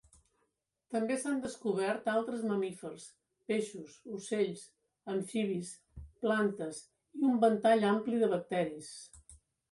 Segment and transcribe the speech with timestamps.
[0.93, 3.03] També s’han descobert altres mamífers,
[3.51, 4.63] peixos, ocells,
[5.15, 5.69] amfibis,
[6.27, 6.79] plantes
[7.21, 8.89] i un ventall ampli de bacteris.